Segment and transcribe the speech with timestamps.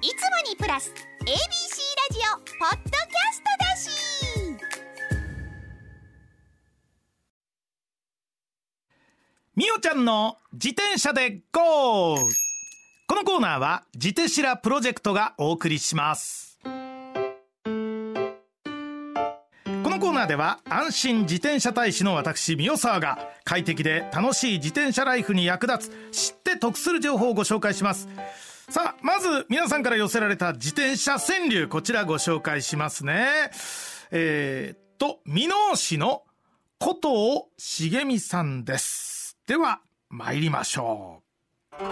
[0.00, 0.14] いつも
[0.48, 0.92] にプラス
[1.22, 1.34] ABC ラ
[2.12, 3.90] ジオポッドキャストだし
[9.56, 12.14] みおちゃんの自転車で GO!
[13.08, 16.60] このコーナーは自転車プロジェクトがお送りします。
[16.64, 16.70] こ
[19.90, 28.08] のコーナーでは安心自転車大使の私、三代沢が快適で楽しい自転車ライフに役立つ知って得する情報をご紹介します。
[28.70, 33.50] さあ、まず皆さんから寄せられた自転車川柳、こちらご紹介しますね。
[34.10, 36.24] えー、っと、箕面市の
[36.78, 39.38] 古藤茂美さんです。
[39.46, 41.22] では、参りましょ
[41.72, 41.82] う。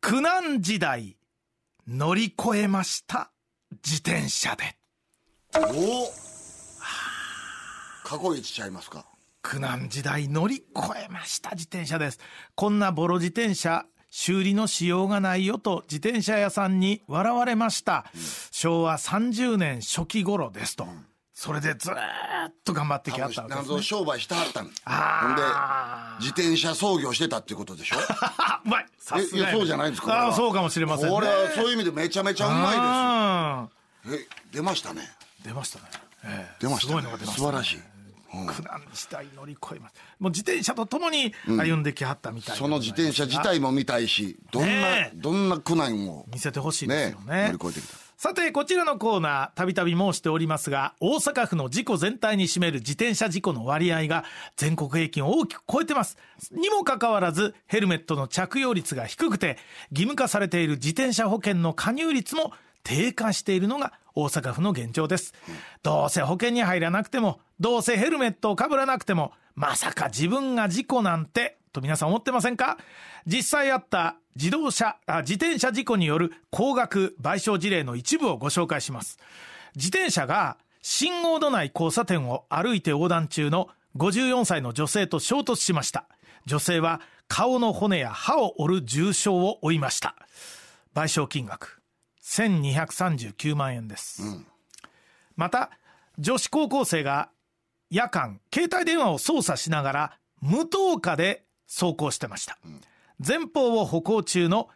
[0.00, 1.16] 苦難時代、
[1.86, 3.30] 乗り越えました。
[3.84, 4.76] 自転車で。
[5.56, 6.10] お
[8.02, 9.06] 過去一ちゃいますか
[9.44, 12.18] 苦難時代乗り越えました自転車です。
[12.54, 18.06] こんなボロ自転車、修理のしようがないよと自転車屋さんに笑われました。
[18.50, 20.86] 昭和30年初期頃ですと。
[21.34, 23.74] それでずーっと頑張ってきはったわけです、ね。
[23.74, 24.64] 謎商売してはったん。
[24.64, 27.96] ほんであ自転車操業してたっていうことでしょ？
[28.22, 28.86] あ、 うまい。
[28.98, 31.12] さすがそうじゃないんですかああ、そうかもしれませんね。
[31.14, 33.68] これはそういう意味でめちゃめちゃうま
[34.06, 35.02] あいですえ出ましたね。
[35.42, 35.84] ー出ましたね。
[36.24, 36.56] ええ。
[36.60, 36.88] 出ましたね。
[36.88, 37.93] すごいのが出ました、素晴らしい、うん
[38.46, 39.94] 苦難時代乗り越えます。
[40.18, 47.34] もう自転車とともに歩んできはったみたいな、その自転車自体も見たいしどんな、ねえどんな苦難を見せてほしいですよね。
[47.34, 54.24] ね乗り越えてきたさて、こちらのコーナー、たびたび申しておりますが、大阪府の事故全体に占める自転車事故の割合が
[54.56, 56.16] 全国平均を大きく超えてます。
[56.52, 59.58] にもかかわらず、ヘルメットの着用率が低くて、
[59.90, 62.52] 義務化されている自転車保険の加入率も
[62.84, 65.34] 低下しているのが大阪府の現状です。
[65.82, 72.78] どうせ保険に入らなくても、どうせヘルメットをかぶらなくても、まさか自分が事故なんて、と皆さん思ってませんか？
[73.26, 79.18] 実際あった自動車あ、自転車事故による高額賠償事例の一部をご紹介します。
[79.74, 86.06] 自転車が信号のない交差点を歩いて横断中の54歳の女性と衝突しました。
[86.46, 90.14] 女性は顔の骨や歯を折る重傷を負いました。
[90.94, 91.80] 賠償金額
[92.24, 94.22] 1239万円です。
[95.36, 95.70] また、
[96.18, 97.30] 女子高校生が
[97.90, 102.58] 夜間、携帯電話を操作しながら無灯火で走行してました。
[103.24, 104.68] 前方を歩行中の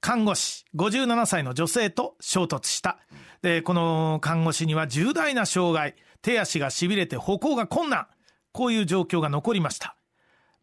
[0.00, 2.98] 看護師57歳の女性と衝突した。
[3.42, 8.06] で、この看護師には重大な障害、手足が痺れて歩行が困難。
[8.52, 9.96] こういう状況が残りました。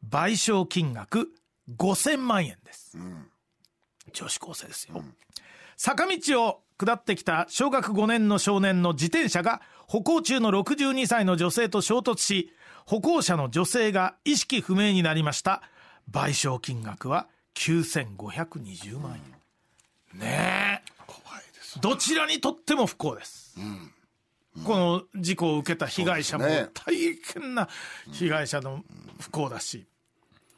[0.10, 1.30] 賠償金額
[1.78, 2.98] 5000万円です。
[4.14, 5.04] 女子高生ですよ。
[5.84, 12.54] 坂道を下ってきた小学5年の少年の自転車が歩行中の62歳の女性と衝突し、
[12.86, 15.64] 歩行者の女性が意識不明になりました。
[16.12, 19.20] 賠償金額は9520万
[20.14, 20.20] 円。
[20.20, 20.92] ねえ。
[21.08, 23.56] 怖いですどちらにとっても不幸です。
[24.64, 26.94] この事故を受けた被害者も大
[27.34, 27.68] 変な
[28.12, 28.84] 被害者の
[29.20, 29.88] 不幸だし、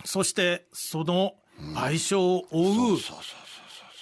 [0.04, 1.36] そしてその
[1.74, 2.98] 賠償を負う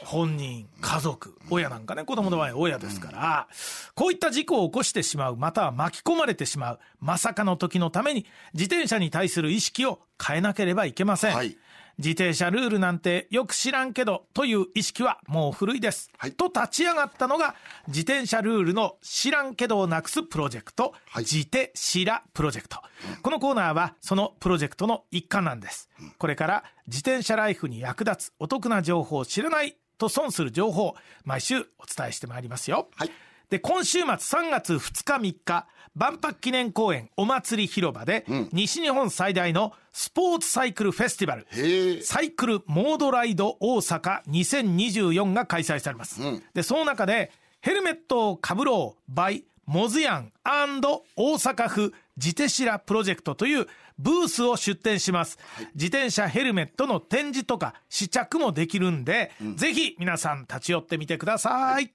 [0.03, 3.47] 本人、家族、親なんかね、子供の場合親ですから、
[3.95, 11.35] こういった事故を起こしてしまう、または巻き込まれてしまう、まさかの時のために、自転車に対する意識を変えなければいけません。
[11.35, 11.57] はい
[11.97, 16.09] 自転車ルールなんてよく知らんけどという意識はもう古いです。
[16.17, 17.53] はいと立ち上がったのが
[17.87, 22.79] 自転車ルールの知らんけどをなくすプロジェクト、はい自転しらプロジェクト。
[23.21, 25.89] このコーナーはそのプロジェクトの一環なんです。
[26.17, 32.89] これから自転車ライフに役立つお得な情報を知らないと損する情報を毎週お伝えしてまいりますよ。
[32.95, 33.11] はい
[33.51, 46.21] で、今週末3月2日3日、万博記念公園お祭り広場で、西日本最大のスポーツサイクルフェスティバル、サイクルモードライド大阪2024が開催されます。
[46.53, 47.29] で、その中で、
[47.59, 53.65] ヘルメットをかぶろう by モズヤン大阪府自転車プロジェクトという
[53.97, 55.39] ブースを出展します。
[55.73, 61.91] 自転車ヘルメットの展示とか試着もできるんで、ぜひ皆さん立ち寄ってみてください。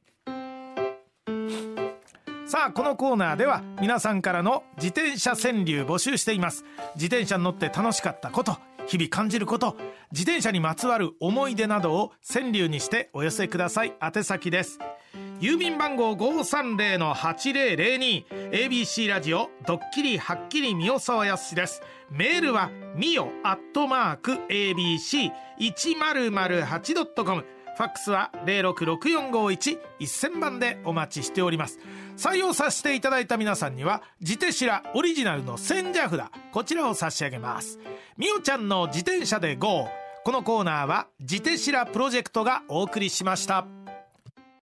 [2.46, 6.64] さあ、このコーナーでは皆さんからの自転車川柳募集しています。
[6.94, 8.56] 自転車に乗って楽しかったこと、
[8.87, 9.76] 日々感じること、
[10.12, 13.94] 自転車にまつわる思い出などを川柳にしてお寄せください。
[14.00, 14.79] 宛先です。
[15.41, 21.83] 郵便番号530-8002 ABC ラジオドッキリはっきりみおさわやすしです。
[22.11, 27.44] メールはみおアットマーク ABC1008.com
[27.77, 31.79] ファックスは066451-1000番でお待ちしております。
[32.17, 36.23] 採用させていただいた皆さんには、自転車オリジナルの千社札、
[36.53, 37.79] こちらを差し上げます。
[38.17, 39.91] みおちゃんの自転車で GO!
[40.25, 43.65] このコーナーは「ジテシラプロジェクト」がお送りしました